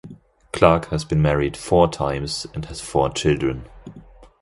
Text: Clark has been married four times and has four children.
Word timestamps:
Clark 0.51 0.85
has 0.85 1.05
been 1.05 1.21
married 1.21 1.55
four 1.55 1.87
times 1.87 2.47
and 2.55 2.65
has 2.65 2.81
four 2.81 3.11
children. 3.11 3.69